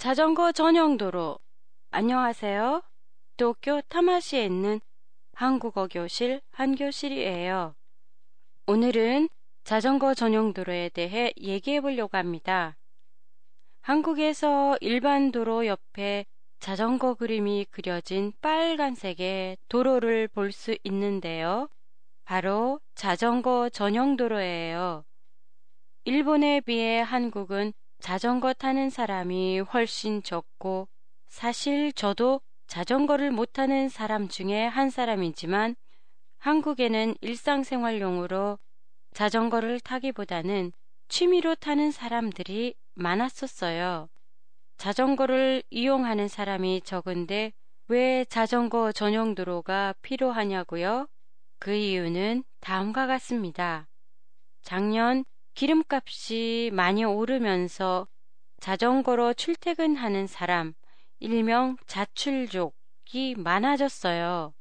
자전거 0.00 0.50
전용 0.50 0.96
도로. 0.96 1.38
안녕하세요. 1.90 2.82
도쿄 3.36 3.82
타마시에 3.82 4.46
있는 4.46 4.80
한국어 5.34 5.88
교실 5.88 6.40
한교실이에요. 6.52 7.74
오늘은 8.66 9.28
자전거 9.62 10.14
전용 10.14 10.54
도로에 10.54 10.88
대해 10.88 11.34
얘기해 11.36 11.82
보려고 11.82 12.16
합니다. 12.16 12.78
한국에서 13.82 14.78
일반 14.80 15.32
도로 15.32 15.66
옆에 15.66 16.24
자전거 16.60 17.12
그림이 17.12 17.66
그려진 17.70 18.32
빨간색의 18.40 19.58
도로를 19.68 20.28
볼 20.28 20.50
수 20.50 20.78
있는데요. 20.82 21.68
바로 22.24 22.80
자전거 22.94 23.68
전용 23.68 24.16
도로예요. 24.16 25.04
일본에 26.04 26.62
비해 26.62 27.00
한국은 27.00 27.74
자전거 28.00 28.54
타는 28.54 28.88
사람이 28.88 29.60
훨씬 29.60 30.22
적고 30.22 30.88
사실 31.26 31.92
저도 31.92 32.40
자전거를 32.66 33.30
못 33.30 33.52
타는 33.52 33.90
사람 33.90 34.28
중에 34.28 34.64
한 34.66 34.88
사람이지만 34.88 35.76
한국에는 36.38 37.14
일상생활용으로 37.20 38.58
자전거를 39.12 39.80
타기보다는 39.80 40.72
취미로 41.08 41.54
타는 41.54 41.90
사람들이 41.90 42.74
많았었어요. 42.94 44.08
자전거를 44.78 45.62
이용하는 45.68 46.28
사람이 46.28 46.82
적은데 46.82 47.52
왜 47.88 48.24
자전거 48.24 48.92
전용 48.92 49.34
도로가 49.34 49.94
필요하냐고요? 50.00 51.06
그 51.58 51.74
이유는 51.74 52.44
다음과 52.60 53.06
같습니다. 53.08 53.88
작년 54.62 55.24
기름값이 55.54 56.70
많이 56.72 57.04
오르면서 57.04 58.06
자전거로 58.60 59.34
출퇴근하는 59.34 60.26
사람, 60.26 60.74
일명 61.18 61.76
자출족이 61.86 63.34
많아졌어요. 63.36 64.54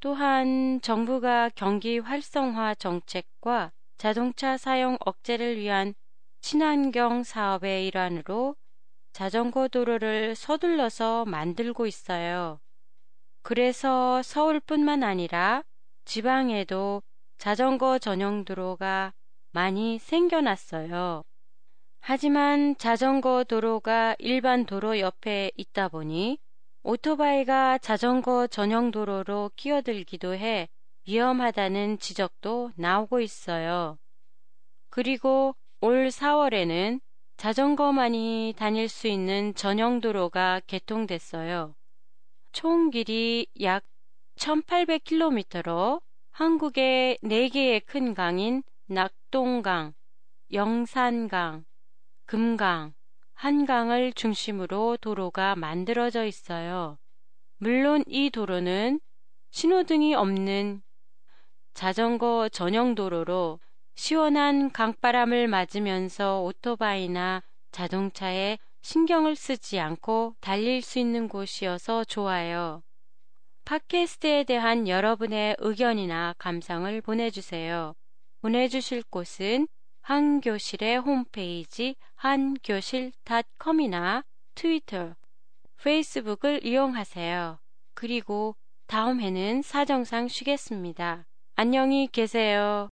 또한 0.00 0.80
정부가 0.82 1.50
경기 1.54 1.98
활성화 1.98 2.74
정책과 2.74 3.72
자동차 3.98 4.56
사용 4.56 4.96
억제를 5.00 5.58
위한 5.58 5.94
친환경 6.40 7.22
사업의 7.22 7.86
일환으로 7.86 8.56
자전거 9.12 9.68
도로를 9.68 10.34
서둘러서 10.34 11.24
만들고 11.26 11.86
있어요. 11.86 12.58
그래서 13.42 14.22
서울뿐만 14.22 15.02
아니라 15.02 15.62
지방에도 16.04 17.02
자전거 17.38 17.98
전용 17.98 18.44
도로가 18.44 19.12
많이 19.52 19.98
생겨났어요. 19.98 21.22
하지만 22.00 22.76
자전거 22.78 23.44
도로가 23.44 24.16
일반 24.18 24.66
도로 24.66 24.98
옆에 24.98 25.52
있다 25.56 25.88
보니 25.88 26.38
오토바이가 26.82 27.78
자전거 27.78 28.48
전용 28.48 28.90
도로로 28.90 29.52
끼어들기도 29.54 30.34
해 30.34 30.68
위험하다는 31.06 31.98
지적도 31.98 32.72
나오고 32.76 33.20
있어요. 33.20 33.98
그리고 34.90 35.54
올 35.80 36.08
4월에는 36.08 37.00
자전거만이 37.36 38.54
다닐 38.56 38.88
수 38.88 39.06
있는 39.06 39.54
전용 39.54 40.00
도로가 40.00 40.60
개통됐어요. 40.66 41.74
총 42.52 42.90
길이 42.90 43.46
약 43.60 43.84
1800km로 44.36 46.02
한국의 46.30 47.18
4개의 47.22 47.84
큰 47.84 48.14
강인 48.14 48.62
낙동강, 48.92 49.94
영산강, 50.52 51.64
금강, 52.26 52.92
한강을 53.32 54.12
중심으로 54.12 54.98
도로가 55.00 55.56
만들어져 55.56 56.26
있어요. 56.26 56.98
물론 57.56 58.04
이 58.06 58.28
도로는 58.28 59.00
신호등이 59.50 60.14
없는 60.14 60.82
자전거 61.72 62.50
전용 62.50 62.94
도로로 62.94 63.60
시원한 63.94 64.70
강바람을 64.70 65.48
맞으면서 65.48 66.42
오토바이나 66.42 67.42
자동차에 67.70 68.58
신경을 68.82 69.36
쓰지 69.36 69.80
않고 69.80 70.36
달릴 70.40 70.82
수 70.82 70.98
있는 70.98 71.28
곳이어서 71.28 72.04
좋아요. 72.04 72.82
팟캐스트에 73.64 74.44
대한 74.44 74.86
여러분의 74.86 75.56
의견이나 75.60 76.34
감상을 76.36 77.00
보내주세요. 77.00 77.94
보내주실 78.42 79.04
곳은 79.04 79.68
한교실의 80.00 80.98
홈페이지 80.98 81.94
한교실.com이나 82.16 84.24
트위터, 84.56 85.14
페이스북을 85.80 86.66
이용하세요. 86.66 87.60
그리고 87.94 88.56
다음 88.88 89.20
해는 89.20 89.62
사정상 89.62 90.26
쉬겠습니다. 90.26 91.24
안녕히 91.54 92.08
계세요. 92.08 92.88